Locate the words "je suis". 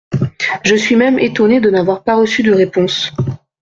0.65-0.95